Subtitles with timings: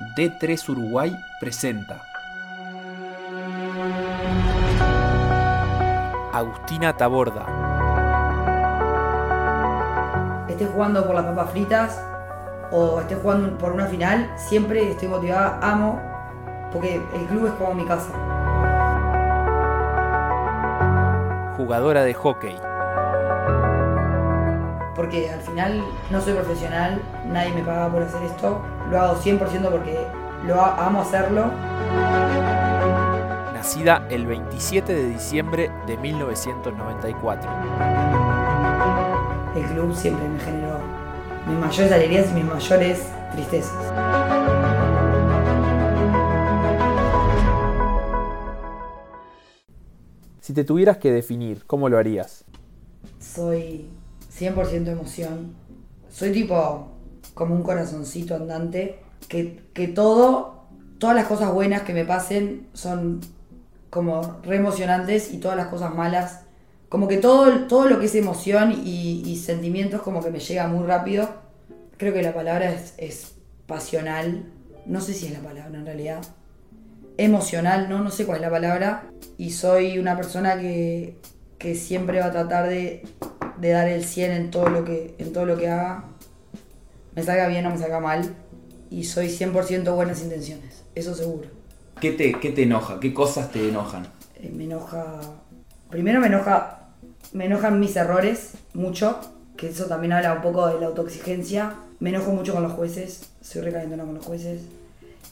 [0.00, 2.02] D3 Uruguay presenta
[6.32, 7.46] Agustina Taborda.
[10.48, 12.04] Esté jugando por las papas fritas
[12.70, 16.00] o esté jugando por una final, siempre estoy motivada, amo,
[16.72, 18.10] porque el club es como mi casa.
[21.56, 22.71] Jugadora de hockey.
[25.12, 29.70] Porque al final no soy profesional, nadie me paga por hacer esto, lo hago 100%
[29.70, 30.06] porque
[30.46, 31.50] lo amo hacerlo.
[33.52, 37.50] Nacida el 27 de diciembre de 1994.
[39.54, 40.78] El club siempre me generó
[41.46, 43.92] mis mayores alegrías y mis mayores tristezas.
[50.40, 52.46] Si te tuvieras que definir, ¿cómo lo harías?
[53.18, 53.90] Soy
[54.38, 55.54] 100% emoción.
[56.10, 56.88] Soy tipo
[57.34, 58.98] como un corazoncito andante.
[59.28, 60.66] Que, que todo,
[60.98, 63.20] todas las cosas buenas que me pasen son
[63.92, 66.40] como re emocionantes y todas las cosas malas.
[66.88, 70.86] Como que todo, todo lo que es emoción y, sentimientos como que me llega muy
[70.86, 71.28] rápido.
[71.96, 73.34] Creo que la palabra es, es
[73.66, 74.44] pasional.
[74.86, 76.22] No sé si es la palabra en realidad.
[77.16, 77.98] Emocional, ¿no?
[78.00, 79.10] No sé cuál es la palabra.
[79.38, 81.18] Y soy una persona que,
[81.58, 83.04] que siempre va a tratar de,
[83.62, 86.04] de dar el 100 en todo lo que, en todo lo que haga.
[87.14, 88.34] Me salga bien o me salga mal.
[88.90, 90.82] Y soy 100% buenas intenciones.
[90.96, 91.48] Eso seguro.
[92.00, 92.98] ¿Qué te, ¿Qué te enoja?
[92.98, 94.08] ¿Qué cosas te enojan?
[94.34, 95.20] Eh, me enoja.
[95.90, 96.88] Primero me enoja.
[97.32, 99.20] Me enojan mis errores mucho.
[99.56, 101.74] Que eso también habla un poco de la autoexigencia.
[102.00, 103.30] Me enojo mucho con los jueces.
[103.42, 104.62] Soy recalentona con los jueces.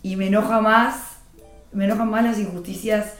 [0.04, 1.16] Y me enoja más.
[1.72, 3.14] Me enojan más las injusticias.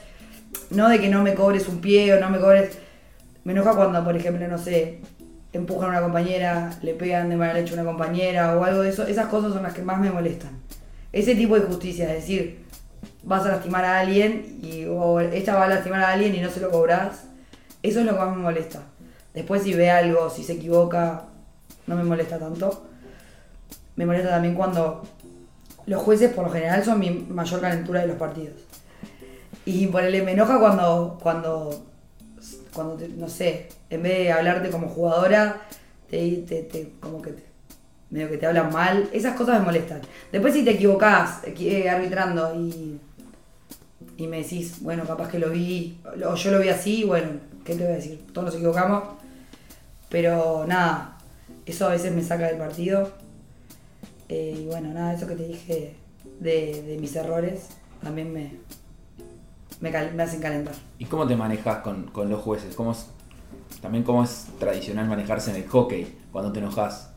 [0.69, 2.77] No de que no me cobres un pie o no me cobres.
[3.43, 4.99] Me enoja cuando, por ejemplo, no sé,
[5.53, 8.89] empujan a una compañera, le pegan de mala leche a una compañera o algo de
[8.89, 9.05] eso.
[9.05, 10.59] Esas cosas son las que más me molestan.
[11.11, 12.65] Ese tipo de injusticia, es decir,
[13.23, 16.49] vas a lastimar a alguien y o ella va a lastimar a alguien y no
[16.49, 17.25] se lo cobras.
[17.83, 18.83] Eso es lo que más me molesta.
[19.33, 21.23] Después si ve algo, si se equivoca,
[21.87, 22.85] no me molesta tanto.
[23.95, 25.03] Me molesta también cuando
[25.85, 28.55] los jueces por lo general son mi mayor calentura de los partidos.
[29.65, 31.85] Y por el me enoja cuando, cuando,
[32.73, 35.61] cuando te- no sé, en vez de hablarte como jugadora,
[36.09, 37.43] te, te, te- como que te,
[38.09, 39.09] medio que te hablan mal.
[39.13, 40.01] Esas cosas me molestan.
[40.31, 42.99] Después si te equivocás equi- eh, arbitrando y,
[44.17, 45.99] y me decís, bueno, capaz que lo vi,
[46.29, 47.29] o yo lo vi así, bueno,
[47.65, 48.25] ¿qué te voy a decir?
[48.33, 49.03] Todos nos equivocamos.
[50.09, 51.17] Pero nada,
[51.65, 53.11] eso a veces me saca del partido.
[54.29, 55.95] Eh, y bueno, nada, eso que te dije
[56.39, 57.67] de, de mis errores
[58.03, 58.51] también me,
[59.81, 60.73] me, cal- me hacen calentar.
[60.99, 62.75] ¿Y cómo te manejas con, con los jueces?
[62.75, 63.07] ¿Cómo es,
[63.81, 67.09] también cómo es tradicional manejarse en el hockey cuando te enojas?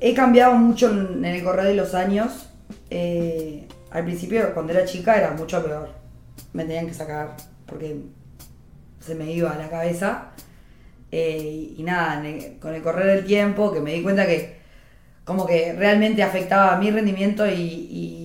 [0.00, 2.50] He cambiado mucho en el correr de los años.
[2.90, 5.88] Eh, al principio, cuando era chica, era mucho peor.
[6.52, 7.34] Me tenían que sacar
[7.66, 8.00] porque
[9.00, 10.28] se me iba a la cabeza.
[11.10, 14.58] Eh, y nada, el- con el correr del tiempo, que me di cuenta que
[15.24, 17.52] como que realmente afectaba a mi rendimiento y,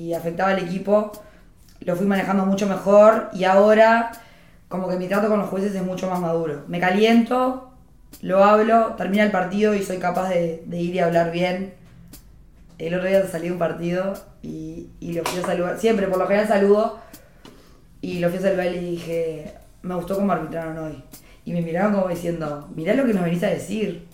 [0.07, 1.11] y afectaba al equipo,
[1.85, 4.11] lo fui manejando mucho mejor y ahora
[4.67, 6.63] como que mi trato con los jueces es mucho más maduro.
[6.67, 7.71] Me caliento,
[8.21, 11.73] lo hablo, termina el partido y soy capaz de, ir y hablar bien.
[12.79, 15.79] El otro día salí de un partido y, lo fui a saludar.
[15.79, 16.99] Siempre, por lo general saludo.
[18.01, 21.03] Y lo fui a saludar y dije, me gustó cómo arbitraron hoy.
[21.45, 24.07] Y me miraron como diciendo, mirá lo que nos venís a decir.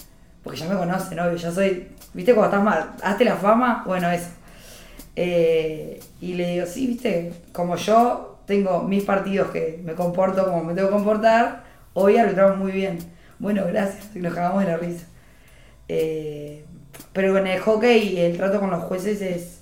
[0.44, 4.10] Porque ya me conocen, obvio, ya soy, viste cuando estás mal, hazte la fama, bueno,
[4.10, 4.30] eso.
[5.22, 10.64] Eh, y le digo, sí, viste, como yo tengo mis partidos que me comporto como
[10.64, 13.00] me tengo que comportar, hoy arbitramos muy bien.
[13.38, 15.06] Bueno, gracias, y nos cagamos de la risa.
[15.90, 16.64] Eh,
[17.12, 19.60] pero en el hockey el trato con los jueces es,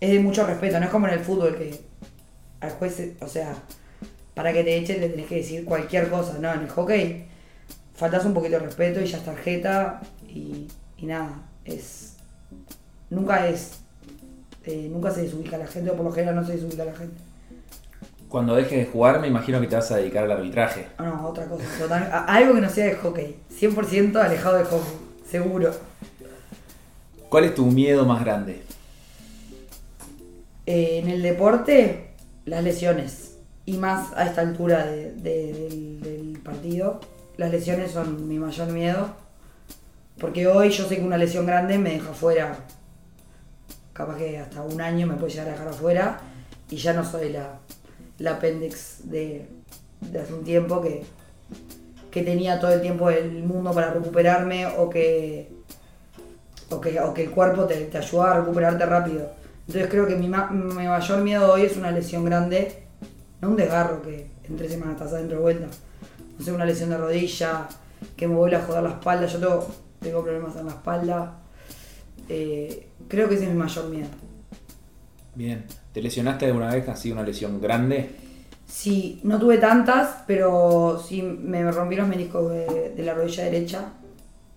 [0.00, 1.80] es de mucho respeto, no es como en el fútbol que
[2.58, 3.54] al juez, o sea,
[4.34, 7.26] para que te echen le tenés que decir cualquier cosa, no, en el hockey
[7.94, 10.66] faltas un poquito de respeto y ya es tarjeta y,
[10.96, 12.16] y nada, es
[13.08, 13.84] nunca es
[14.72, 17.20] eh, nunca se desubica la gente o por lo general no se desubica la gente.
[18.28, 20.86] Cuando dejes de jugar me imagino que te vas a dedicar al arbitraje.
[20.98, 24.64] Ah, no, otra cosa, total, a- algo que no sea de hockey, 100% alejado de
[24.64, 24.92] hockey,
[25.28, 25.72] seguro.
[27.28, 28.62] ¿Cuál es tu miedo más grande?
[30.66, 32.10] Eh, en el deporte,
[32.44, 33.36] las lesiones.
[33.66, 37.00] Y más a esta altura de- de- del, del partido.
[37.36, 39.10] Las lesiones son mi mayor miedo.
[40.18, 42.56] Porque hoy yo sé que una lesión grande me deja fuera.
[44.00, 46.20] Capaz que hasta un año me puede llegar a dejar afuera.
[46.70, 47.58] Y ya no soy la,
[48.18, 49.46] la apéndice de,
[50.20, 51.02] hace un tiempo que,
[52.10, 55.52] que tenía todo el tiempo del mundo para recuperarme o que,
[56.70, 59.30] o que, o que el cuerpo te, te ayudaba a recuperarte rápido.
[59.66, 62.84] Entonces creo que mi, ma- mi mayor miedo hoy es una lesión grande,
[63.40, 65.66] no un desgarro que en tres semanas estás adentro de vuelta.
[66.38, 67.68] No sé, una lesión de rodilla,
[68.16, 69.26] que me vuelva a joder la espalda.
[69.26, 69.66] Yo tengo,
[70.00, 71.38] tengo problemas en la espalda.
[72.28, 74.08] Eh, creo que ese es mi mayor miedo.
[75.34, 75.64] Bien.
[75.92, 76.88] ¿Te lesionaste alguna vez?
[76.88, 78.10] ¿Así una lesión grande?
[78.66, 83.92] Sí, no tuve tantas, pero sí me rompí los meniscos de, de la rodilla derecha.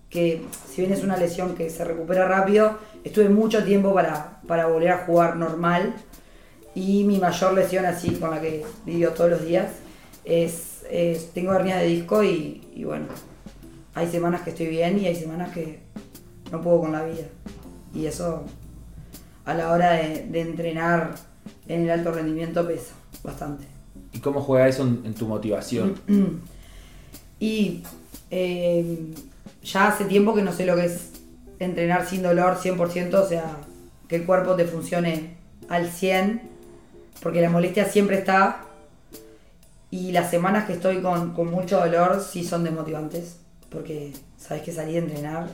[0.08, 0.42] Que
[0.72, 4.90] si bien es una lesión que se recupera rápido, estuve mucho tiempo para, para volver
[4.92, 5.94] a jugar normal.
[6.76, 9.70] Y mi mayor lesión así con la que vivo todos los días
[10.24, 13.06] es, es- tengo hernia de disco y, y bueno,
[13.94, 15.80] hay semanas que estoy bien y hay semanas que
[16.52, 17.24] no puedo con la vida.
[17.94, 18.44] Y eso
[19.44, 21.14] a la hora de, de entrenar
[21.68, 23.64] en el alto rendimiento pesa bastante.
[24.12, 25.94] ¿Y cómo juega eso en, en tu motivación?
[27.40, 27.82] Y
[28.30, 29.12] eh,
[29.62, 31.10] ya hace tiempo que no sé lo que es
[31.58, 33.58] entrenar sin dolor 100%, o sea,
[34.08, 35.34] que el cuerpo te funcione
[35.68, 36.42] al 100,
[37.22, 38.64] porque la molestia siempre está.
[39.90, 43.36] Y las semanas que estoy con, con mucho dolor sí son desmotivantes,
[43.68, 45.48] porque sabes que salir a entrenar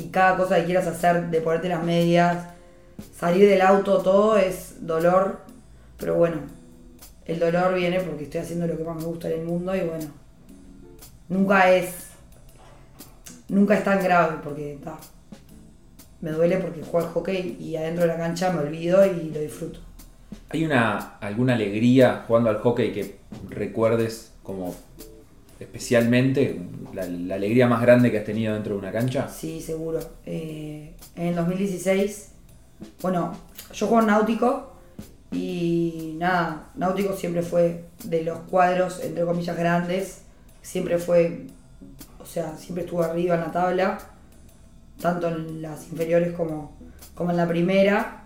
[0.00, 2.46] y cada cosa que quieras hacer, de ponerte las medias,
[3.16, 5.40] salir del auto, todo es dolor,
[5.98, 6.38] pero bueno,
[7.26, 9.80] el dolor viene porque estoy haciendo lo que más me gusta en el mundo y
[9.80, 10.06] bueno,
[11.28, 12.06] nunca es
[13.48, 14.78] nunca es tan grave porque
[16.20, 19.40] me duele porque juego al hockey y adentro de la cancha me olvido y lo
[19.40, 19.80] disfruto.
[20.50, 23.18] ¿Hay una alguna alegría jugando al hockey que
[23.48, 24.74] recuerdes como
[25.60, 26.58] especialmente
[26.94, 29.28] la, alegría más grande que has tenido dentro de una cancha?
[29.28, 30.00] Sí, seguro.
[30.24, 32.32] Eh, en el 2016,
[33.02, 33.36] bueno,
[33.72, 34.72] yo juego Náutico
[35.30, 40.22] y nada, Náutico siempre fue de los cuadros, entre comillas, grandes,
[40.62, 41.46] siempre fue,
[42.18, 43.98] o sea, siempre estuvo arriba en la tabla,
[45.00, 46.76] tanto en las inferiores como,
[47.14, 48.16] como en la primera.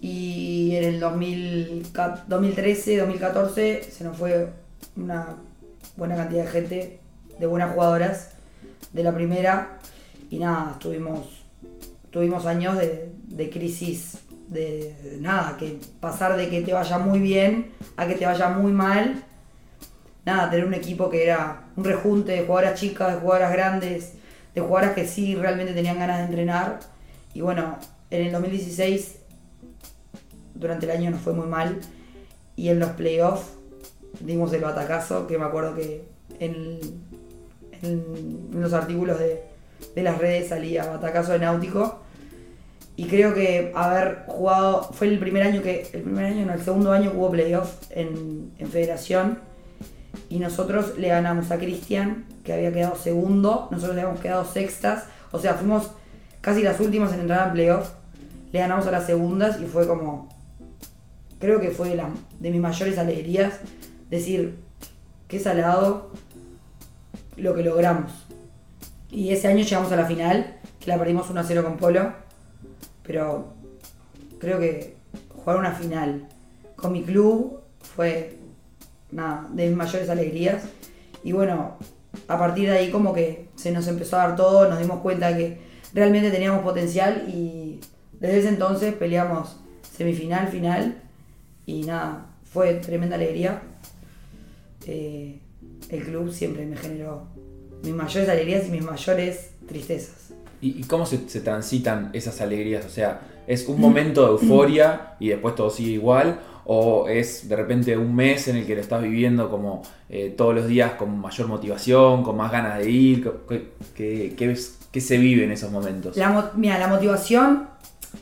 [0.00, 1.92] Y en el 2000
[2.26, 4.48] 2013, 2014 se nos fue
[4.96, 5.36] una
[5.96, 7.00] buena cantidad de gente,
[7.38, 8.30] de buenas jugadoras
[8.92, 9.78] de la primera.
[10.30, 11.44] Y nada, tuvimos,
[12.10, 14.18] tuvimos años de, de crisis,
[14.48, 18.48] de, de nada, que pasar de que te vaya muy bien a que te vaya
[18.48, 19.22] muy mal.
[20.24, 24.12] Nada, tener un equipo que era un rejunte de jugadoras chicas, de jugadoras grandes,
[24.54, 26.80] de jugadoras que sí realmente tenían ganas de entrenar.
[27.34, 27.78] Y bueno,
[28.10, 29.16] en el 2016,
[30.54, 31.80] durante el año nos fue muy mal.
[32.54, 33.46] Y en los playoffs
[34.24, 36.04] dimos el batacazo, que me acuerdo que
[36.38, 36.78] en,
[38.52, 39.42] los artículos de,
[39.94, 42.00] de las redes salía batacazo de náutico.
[42.94, 46.62] Y creo que haber jugado, fue el primer año que, el primer año, no, el
[46.62, 49.38] segundo año hubo playoff en, federación.
[50.28, 55.04] Y nosotros le ganamos a Cristian, que había quedado segundo, nosotros le habíamos quedado sextas.
[55.30, 55.90] O sea, fuimos
[56.40, 57.90] casi las últimas en entrar en playoff.
[58.52, 60.28] Le ganamos a las segundas y fue como,
[61.38, 61.98] creo que fue
[62.40, 63.54] de mis mayores alegrías
[64.12, 64.58] decir
[65.26, 66.10] qué salado
[67.36, 68.12] lo que logramos.
[69.10, 72.12] Y ese año llegamos a la final, que la perdimos 1 a 0 con Polo,
[73.02, 73.54] pero
[74.38, 74.96] creo que
[75.34, 76.28] jugar una final
[76.76, 78.38] con mi club fue
[79.10, 80.64] nada, de mis mayores alegrías.
[81.24, 81.78] Y bueno,
[82.28, 85.34] a partir de ahí como que se nos empezó a dar todo, nos dimos cuenta
[85.34, 85.58] que
[85.94, 87.80] realmente teníamos potencial y
[88.20, 89.56] desde ese entonces peleamos
[89.96, 91.00] semifinal, final
[91.64, 93.62] y nada, fue tremenda alegría.
[94.86, 95.40] Eh,
[95.90, 97.26] el club siempre me generó
[97.82, 100.32] mis mayores alegrías y mis mayores tristezas.
[100.60, 102.84] ¿Y, y cómo se, se transitan esas alegrías?
[102.86, 106.40] O sea, ¿es un momento de euforia y después todo sigue igual?
[106.64, 110.54] ¿O es de repente un mes en el que lo estás viviendo como eh, todos
[110.54, 113.28] los días con mayor motivación, con más ganas de ir?
[113.48, 116.16] ¿Qué, qué- qué ves- qué se vive en esos momentos?
[116.16, 117.66] La, mira, la motivación,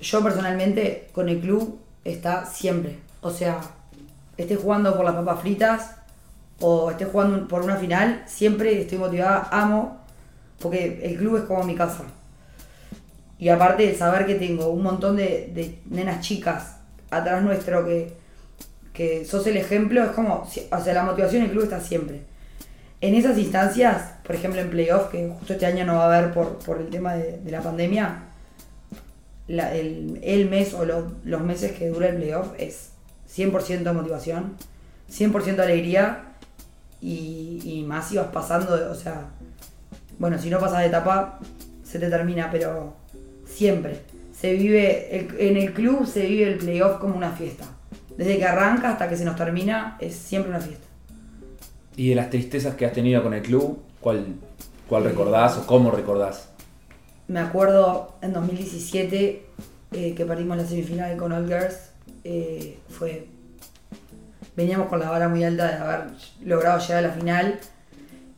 [0.00, 2.97] yo personalmente con el club está siempre.
[3.21, 3.61] O sea,
[4.38, 5.97] esté jugando por las papas fritas
[6.61, 10.00] o esté jugando por una final, siempre estoy motivada, amo,
[10.59, 12.05] porque el club es como mi casa.
[13.38, 16.76] Y aparte de saber que tengo un montón de, nenas chicas
[17.11, 18.12] atrás nuestro que,
[18.93, 22.21] que sos el ejemplo, es como, o sea, la motivación del club está siempre.
[23.00, 26.35] En esas instancias, por ejemplo en playoff, que justo este año no va a haber
[26.35, 28.25] por, por el tema de, la pandemia,
[29.49, 32.90] el, el mes o los, los meses que dura el playoff es
[33.35, 34.57] 100% motivación,
[35.11, 36.30] 100% alegría
[37.00, 39.28] y, y más si vas pasando, o sea,
[40.19, 41.38] bueno, si no pasas de etapa,
[41.83, 42.95] se te termina, pero
[43.47, 44.00] siempre.
[44.38, 47.64] Se vive, el- en el club se vive el playoff como una fiesta.
[48.16, 50.87] Desde que arranca hasta que se nos termina, es siempre una fiesta.
[51.97, 54.26] ¿Y de las tristezas que has tenido con el club, cuál,
[54.88, 56.49] cuál recordás o cómo recordás?
[57.28, 59.47] Me acuerdo en 2017
[59.92, 61.90] eh, que perdimos la semifinal con All Girls,
[62.25, 63.26] eh, fue.
[64.61, 66.11] Veníamos con la vara muy alta de haber
[66.45, 67.59] logrado llegar a la final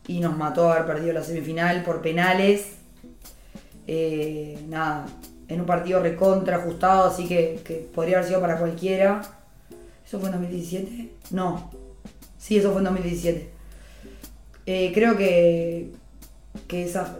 [0.07, 2.75] y nos mató haber perdido la semifinal por penales.
[3.87, 5.05] Eh, nada,
[5.49, 9.21] en un partido recontra ajustado, así que, que podría haber sido para cualquiera.
[10.07, 11.09] ¿Eso fue en 2017?
[11.31, 11.69] No.
[12.37, 13.49] Sí, eso fue en 2017.
[14.65, 15.91] Eh, creo que,
[16.69, 17.17] que esa,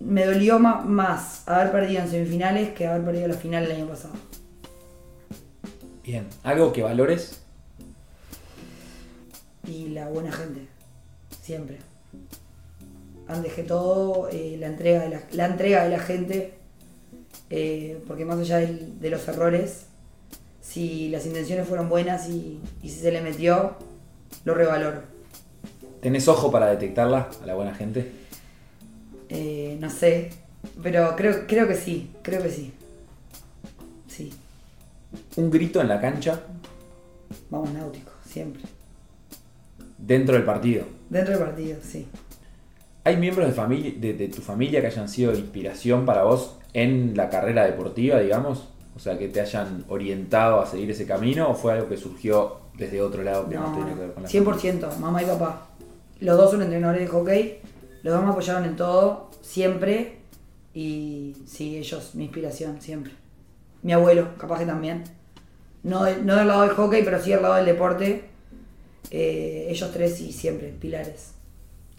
[0.00, 4.14] me dolió más haber perdido en semifinales que haber perdido la final el año pasado.
[6.02, 6.26] Bien.
[6.42, 7.41] ¿Algo que valores?
[9.66, 10.66] Y la buena gente,
[11.42, 11.78] siempre.
[13.28, 16.54] Antes que todo, eh, la, entrega de la, la entrega de la gente,
[17.50, 19.86] eh, porque más allá del- de los errores,
[20.60, 23.76] si las intenciones fueron buenas y, y si se le metió,
[24.44, 25.02] lo revaloro.
[26.00, 28.10] ¿Tenés ojo para detectarla a la buena gente?
[29.28, 30.30] Eh, no sé,
[30.82, 32.72] pero creo, creo que sí, creo que sí.
[34.08, 34.32] Sí,
[35.36, 36.42] Un grito en la cancha
[37.48, 38.62] vamos náutico, siempre.
[40.02, 40.84] Dentro del partido.
[41.08, 42.06] Dentro del partido, sí.
[43.04, 47.16] ¿Hay miembros de, familia, de, de tu familia que hayan sido inspiración para vos en
[47.16, 48.68] la carrera deportiva, digamos?
[48.94, 52.58] O sea, que te hayan orientado a seguir ese camino o fue algo que surgió
[52.76, 55.66] desde otro lado que no, No, tiene que ver con la 100%, mamá y papá.
[56.20, 57.60] Los dos son entrenadores de hockey,
[58.02, 60.18] los dos me apoyaron en todo, siempre.
[60.74, 63.12] Y sí, ellos, mi inspiración, siempre.
[63.82, 65.04] Mi abuelo, capaz que también.
[65.82, 68.31] No, no del lado del hockey, pero sí del lado del deporte.
[69.10, 71.34] Eh, ellos tres y siempre, pilares.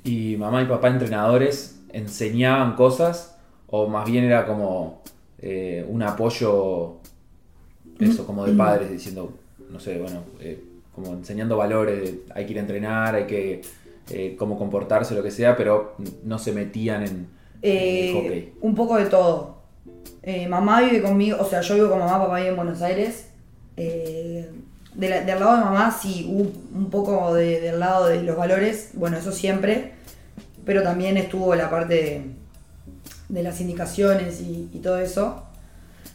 [0.03, 5.01] ¿Y mamá y papá entrenadores enseñaban cosas o más bien era como
[5.39, 6.97] eh, un apoyo,
[7.99, 12.51] eso, como de padres diciendo, no sé, bueno, eh, como enseñando valores, de hay que
[12.53, 13.61] ir a entrenar, hay que
[14.09, 17.29] eh, cómo comportarse, lo que sea, pero no se metían en, en
[17.61, 18.53] Eh, el hockey?
[18.61, 19.57] Un poco de todo.
[20.23, 23.29] Eh, mamá vive conmigo, o sea, yo vivo con mamá, papá vive en Buenos Aires.
[24.95, 28.91] De la- del lado de mamá sí un poco de- del lado de los valores,
[28.93, 29.93] bueno, eso siempre,
[30.65, 32.33] pero también estuvo la parte
[33.29, 35.43] de, las indicaciones y, todo eso.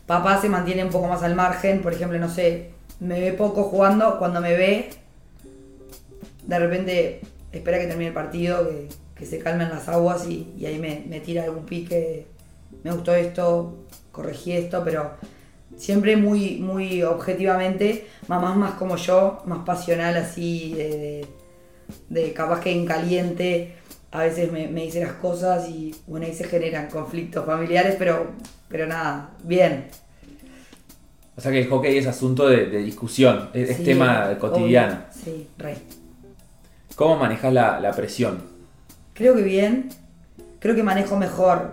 [0.06, 2.70] Papá se mantiene un poco más al margen, por ejemplo, no sé,
[3.00, 4.90] me ve poco jugando, cuando me ve,
[6.46, 7.20] de repente
[7.52, 8.68] espera que termine el partido,
[9.16, 12.26] que, se calmen las aguas y, y ahí me, me tira algún pique,
[12.84, 13.74] me gustó esto,
[14.12, 15.10] corregí esto, pero
[15.78, 21.28] siempre muy, muy objetivamente, mamá es más como yo, más pasional así, de, de-
[22.10, 23.76] de capaz que en caliente,
[24.10, 28.32] a veces me, me dice las cosas y bueno, ahí se generan conflictos familiares, pero,
[28.68, 29.86] pero nada, bien.
[31.36, 34.38] O sea que el hockey es asunto de, de discusión, es, tema obvio.
[34.38, 35.04] cotidiano.
[35.10, 35.76] Sí, re.
[36.96, 38.42] ¿Cómo manejas la, la presión?
[39.14, 39.88] Creo que bien.
[40.60, 41.72] Creo que manejo mejor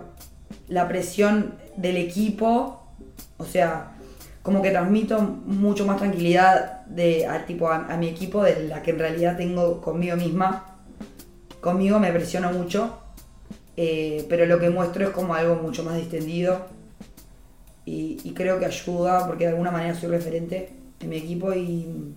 [0.68, 2.82] la presión del equipo.
[3.38, 3.95] O sea,
[4.46, 8.92] como que transmito mucho más tranquilidad de, a, tipo, a, mi equipo de la que
[8.92, 10.76] en realidad tengo conmigo misma.
[11.60, 12.96] Conmigo me presiono mucho.
[13.76, 16.64] eh, pero lo que muestro es como algo mucho más distendido.
[17.84, 22.14] Y, y creo que ayuda porque de alguna manera soy referente en mi equipo y,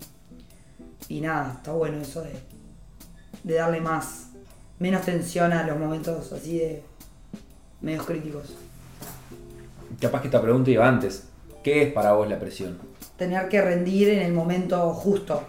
[1.07, 2.33] y nada, está bueno eso de,
[3.43, 4.29] de darle más,
[4.77, 6.83] menos tensión a los momentos así de
[7.81, 8.55] medios críticos.
[9.99, 11.28] Capaz que esta pregunta iba antes.
[11.63, 12.77] ¿Qué es para vos la presión?
[13.17, 15.43] Tener que rendir en el momento justo.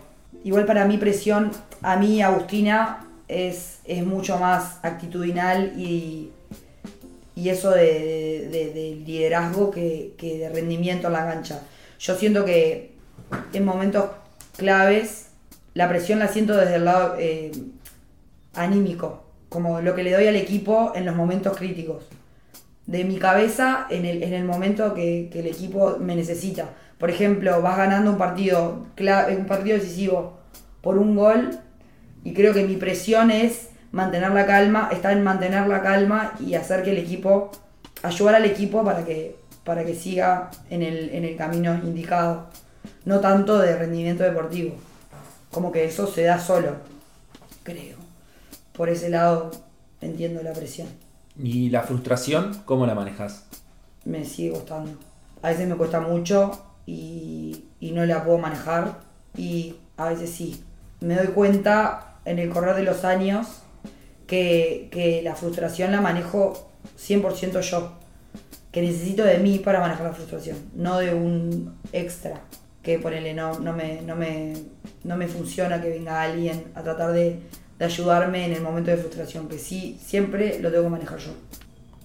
[0.45, 1.51] Igual para mí presión,
[1.83, 6.31] a mí Agustina, es, es mucho más actitudinal y,
[7.37, 11.63] y eso de, de- de liderazgo que, que de rendimiento en la cancha.
[12.01, 12.93] Yo siento que
[13.53, 14.07] en momentos
[14.57, 15.27] claves
[15.75, 17.53] la presión la siento desde el lado eh,
[18.55, 22.05] anímico, como lo que le doy al equipo en los momentos críticos.
[22.91, 26.71] De mi cabeza en el, en el momento que, que el equipo me necesita.
[26.99, 30.41] Por ejemplo, vas ganando un partido, un partido decisivo
[30.83, 31.51] por un gol
[32.25, 36.55] y creo que mi presión es mantener la calma, está en mantener la calma y
[36.55, 37.53] hacer que el equipo,
[38.03, 42.49] ayudar al equipo para que, para que siga en el, en el camino indicado.
[43.05, 44.75] No tanto de rendimiento deportivo.
[45.51, 46.77] Como que eso se da solo,
[47.63, 47.97] creo.
[48.75, 49.51] Por ese lado
[50.01, 50.89] entiendo la presión.
[51.43, 53.47] ¿Y la frustración, cómo la manejas?
[54.05, 54.93] Me sigue costando.
[55.43, 56.51] A veces me cuesta mucho
[56.87, 59.01] y, y no la puedo manejar
[59.37, 60.63] y a veces sí.
[61.01, 63.63] Me doy cuenta en el correr de los años
[64.27, 67.93] que, que la frustración la manejo 100% yo.
[68.71, 72.43] Que necesito de mí para manejar la frustración, no de un extra.
[72.83, 74.55] Que ponele, no, no, me, no, me,
[75.05, 77.41] no me funciona que venga alguien a tratar de,
[77.81, 79.49] de ayudarme en el momento de frustración.
[79.49, 81.33] Que sí, siempre lo tengo que manejar yo.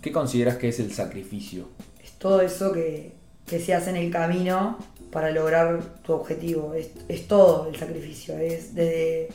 [0.01, 1.67] ¿Qué consideras que es el sacrificio?
[2.03, 3.13] Es todo eso que,
[3.45, 4.79] que se hace en el camino
[5.11, 6.73] para lograr tu objetivo.
[6.73, 8.37] Es, es todo el sacrificio.
[8.39, 9.29] Es desde.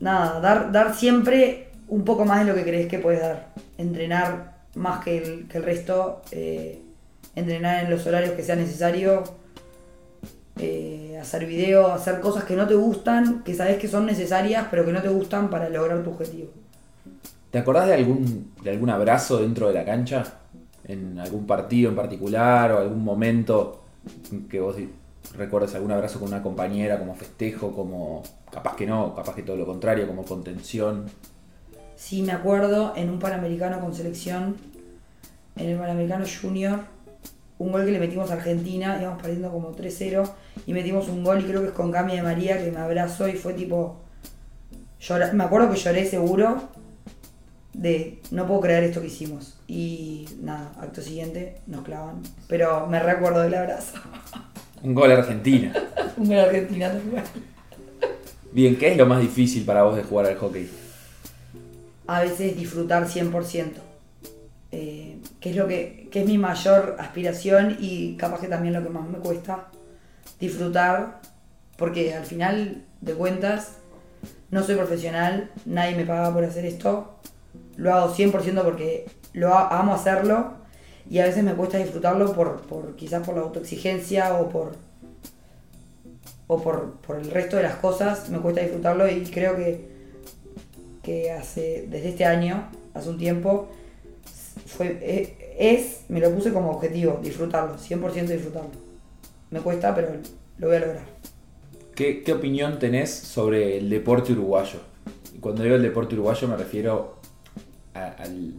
[0.00, 3.52] Nada, dar, dar siempre un poco más de lo que crees que puedes dar.
[3.78, 6.22] Entrenar más que el, que el resto.
[6.32, 6.80] eh,
[7.34, 9.22] entrenar en los horarios que sea necesario.
[10.58, 14.84] eh, hacer video, hacer cosas que no te gustan, que sabes que son necesarias, pero
[14.84, 16.50] que no te gustan para lograr tu objetivo.
[17.50, 20.24] ¿Te acordás de algún, de algún abrazo dentro de la cancha?
[20.84, 23.84] ¿En algún partido en particular o algún momento
[24.50, 24.76] que vos
[25.36, 29.56] recuerdes algún abrazo con una compañera como festejo, como capaz que no, capaz que todo
[29.56, 31.06] lo contrario, como contención?
[31.94, 34.56] Sí, me acuerdo en un Panamericano con selección,
[35.56, 36.80] en el Panamericano Junior,
[37.62, 40.28] un gol que le metimos a Argentina, íbamos perdiendo como 3-0,
[40.66, 43.28] y metimos un gol y creo que es con Cami de María que me abrazó
[43.28, 43.96] y fue tipo...
[45.00, 46.68] llora- me acuerdo que lloré seguro
[47.72, 49.58] de no puedo creer esto que hicimos.
[49.66, 52.20] Y nada, acto siguiente nos clavan.
[52.48, 53.94] Pero me recuerdo del abrazo.
[54.82, 55.72] Un gol a Argentina.
[56.16, 57.22] un gol Argentina también.
[58.50, 60.68] Bien, ¿qué es lo más difícil para vos de jugar al hockey?
[62.08, 63.70] a veces disfrutar 100%.
[64.72, 65.01] Eh,
[65.42, 68.88] que es lo que, que es mi mayor aspiración y capaz que también lo que
[68.88, 69.68] más me cuesta
[70.40, 71.20] disfrutar,
[71.76, 73.72] porque al final de cuentas
[74.50, 77.18] no soy profesional, nadie me paga por hacer esto,
[77.76, 80.54] lo hago 100% porque lo amo hacerlo
[81.10, 84.76] y a veces me cuesta disfrutarlo por, por quizás por la autoexigencia o por
[86.46, 89.92] o por, por el resto de las cosas, me cuesta disfrutarlo y creo que
[91.02, 93.68] que hace, desde este año, hace un tiempo,
[94.72, 98.70] fue, e- es, me lo puse como objetivo, disfrutarlo, 100% disfrutarlo.
[99.50, 100.08] Me cuesta, pero
[100.58, 101.04] lo voy a lograr.
[101.94, 104.80] ¿Qué, qué opinión tenés sobre el deporte uruguayo?
[105.40, 107.16] Cuando digo el deporte uruguayo me refiero
[107.94, 108.54] a- al,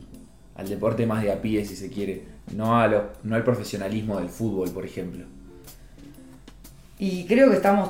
[0.55, 2.24] al deporte más de a pie, si se quiere,
[2.55, 5.25] no, a lo- no al profesionalismo del fútbol, por ejemplo.
[7.00, 7.90] Y creo que estamos,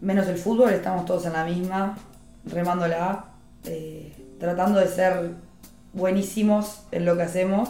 [0.00, 1.98] menos el fútbol, estamos todos en la misma,
[2.46, 3.26] remándola,
[3.64, 5.30] eh, tratando de ser
[5.92, 7.68] buenísimos en lo que hacemos,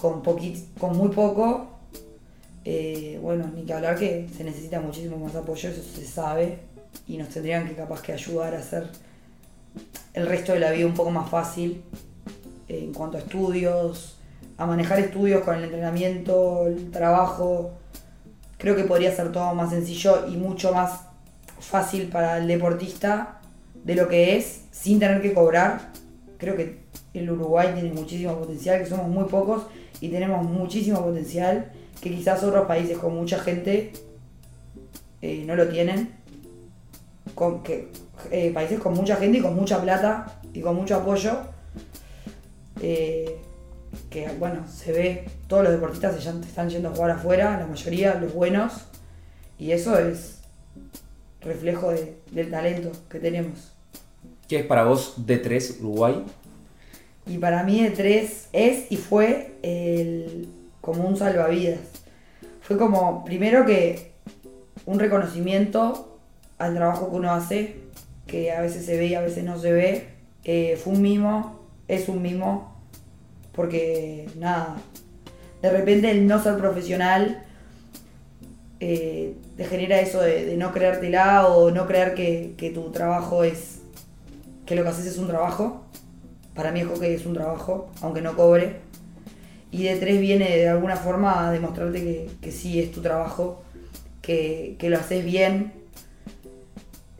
[0.00, 1.68] con, con muy poco.
[2.64, 6.60] Eh, bueno, ni que hablar que se necesita muchísimo más apoyo, eso se sabe,
[7.08, 8.86] y nos tendrían que capaz que ayudar a hacer
[10.14, 11.82] el resto de la vida un poco más fácil
[12.68, 14.16] eh, en cuanto a estudios,
[14.58, 17.72] a manejar estudios con el entrenamiento, el trabajo.
[18.58, 21.00] Creo que podría ser todo más sencillo y mucho más
[21.58, 23.40] fácil para el deportista
[23.82, 25.90] de lo que es sin tener que cobrar.
[26.38, 26.81] Creo que
[27.14, 29.64] el Uruguay tiene muchísimo potencial, que somos muy pocos
[30.00, 31.70] y tenemos muchísimo potencial
[32.00, 33.92] que quizás otros países con mucha gente
[35.20, 36.10] eh, no lo tienen.
[37.34, 37.88] Con, que,
[38.30, 41.32] eh, países con mucha gente y con mucha plata y con mucho apoyo.
[42.80, 43.38] eh,
[44.10, 48.14] que bueno, se ve, todos los deportistas se están yendo a jugar afuera, la mayoría,
[48.14, 48.72] los buenos,
[49.58, 50.38] y eso es
[51.42, 53.72] reflejo de- del talento que tenemos.
[54.48, 56.24] ¿Qué es para vos D3 Uruguay?
[57.26, 60.48] Y para mí de tres es y fue el,
[60.80, 61.78] como un salvavidas.
[62.62, 64.12] Fue como, primero que
[64.86, 66.18] un reconocimiento
[66.58, 67.76] al trabajo que uno hace,
[68.26, 70.08] que a veces se ve y a veces no se ve.
[70.44, 72.76] Eh, fue un mimo, es un mimo,
[73.52, 74.76] porque nada,
[75.60, 77.44] de repente el no ser profesional
[78.80, 83.82] eh, te genera eso de, de no creértela o no creer que tu trabajo es,
[84.66, 85.81] que lo que haces es un trabajo.
[86.54, 88.80] Para mí el hockey es un trabajo, aunque no cobre.
[89.70, 93.62] Y de tres viene de alguna forma a demostrarte que, que sí es tu trabajo,
[94.20, 95.72] que, que lo haces bien.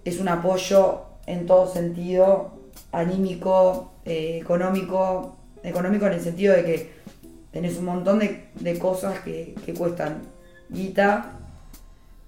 [0.05, 2.53] Es un apoyo en todo sentido,
[2.93, 5.37] anímico, eh, económico.
[5.63, 6.93] Económico en el sentido de que
[7.53, 10.23] tenés un montón de, de cosas que, que cuestan
[10.69, 11.39] guita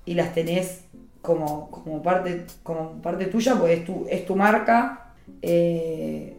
[0.05, 0.83] y las tenés
[1.23, 5.15] como, como, parte, como parte tuya, pues es tu, es tu marca.
[5.41, 6.37] Eh,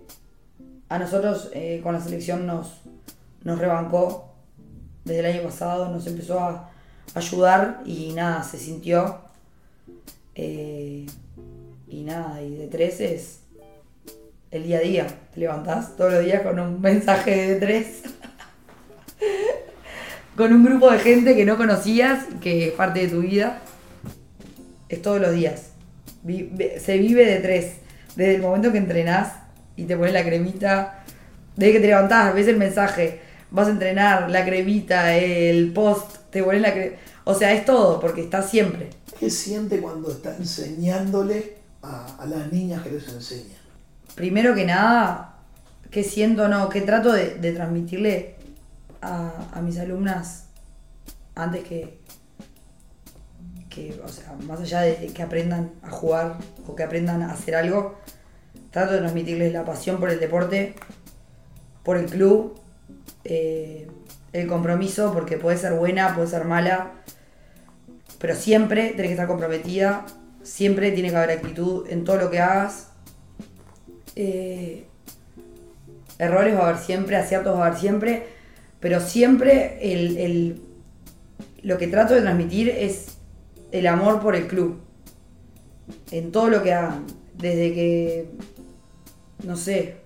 [0.89, 2.81] a nosotros eh, con la selección nos,
[3.43, 4.35] nos rebancó
[5.03, 6.69] desde el año pasado, nos empezó a
[7.13, 9.19] ayudar y nada, se sintió.
[10.33, 11.05] Eh,
[11.87, 13.39] y nada, y de tres es
[14.51, 15.07] el día a día.
[15.33, 18.01] Te levantás todos los días con un mensaje de tres.
[20.35, 23.59] con un grupo de gente que no conocías, que es parte de tu vida.
[24.89, 25.69] Es todos los días.
[26.79, 27.77] Se vive de tres.
[28.15, 29.44] Desde el momento que entrenás
[29.75, 31.03] y te pones la cremita.
[31.55, 33.21] Desde que te levantás, ves el mensaje.
[33.51, 36.97] Vas a entrenar, la cremita, el post, te pones la cremita.
[37.23, 38.89] O sea, es todo, porque estás siempre.
[39.19, 43.55] ¿Qué siente cuando está enseñándole a, a las niñas que les enseña?
[44.15, 45.35] primero que nada,
[45.91, 46.47] ¿qué siento?
[46.47, 48.35] No, que trato de, de transmitirle
[49.01, 50.45] a, a mis alumnas
[51.35, 51.99] antes que,
[53.69, 57.55] que, o sea, más allá de que aprendan a jugar o que aprendan a hacer
[57.55, 57.99] algo,
[58.75, 60.75] trato de transmitirles la pasión por el deporte,
[61.81, 62.59] por el club,
[63.23, 63.87] eh,
[64.33, 66.91] el compromiso, porque puede ser buena, puede ser mala,
[68.19, 70.05] pero siempre tenés que estar comprometida,
[70.43, 72.89] siempre tiene que haber actitud en todo lo que hagas.
[74.17, 74.87] Eh,
[76.19, 78.27] errores va a haber siempre, aciertos va a haber siempre,
[78.81, 80.61] pero siempre el,
[81.61, 83.19] lo que trato de transmitir es
[83.71, 84.81] el amor por el club.
[86.11, 87.05] En todo lo que hagan.
[87.37, 88.29] Desde que,
[89.43, 89.97] no sé,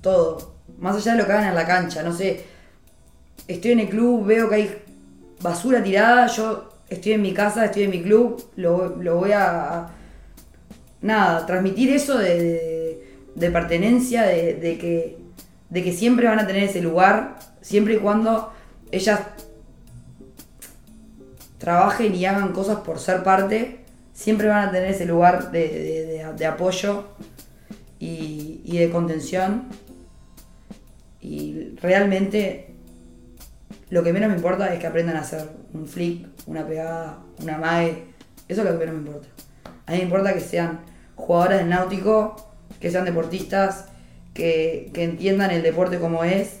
[0.00, 0.54] todo.
[0.78, 2.44] Más allá de lo que hagan en la cancha, no sé.
[3.48, 4.82] Estoy en el club, veo que hay
[5.40, 9.88] basura tirada, yo estoy en mi casa, estoy en mi club, lo, lo voy a,
[11.02, 15.18] Nada, transmitir eso de, de- pertenencia, de, de que,
[15.70, 18.52] de que siempre van a tener ese lugar, siempre y cuando
[18.90, 19.20] ellas
[21.58, 23.80] trabajen y hagan cosas por ser parte,
[24.14, 27.04] siempre van a tener ese lugar de apoyo
[27.98, 29.64] y, de contención.
[31.20, 32.74] Y realmente
[33.90, 37.58] lo que menos me importa es que aprendan a hacer un flick, una pegada, una
[37.58, 38.04] mague.
[38.48, 39.28] Eso es lo que menos me importa.
[39.86, 40.80] A mí me importa que sean
[41.14, 42.36] jugadoras del náutico,
[42.80, 43.86] que sean deportistas,
[44.34, 46.60] que, que entiendan el deporte como es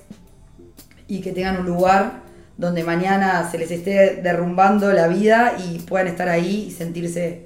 [1.08, 2.22] y que tengan un lugar
[2.56, 7.45] donde mañana se les esté derrumbando la vida y puedan estar ahí y sentirse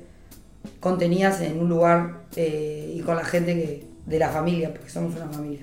[0.81, 5.15] contenidas en un lugar eh, y con la gente que, de la familia, porque somos
[5.15, 5.63] una familia.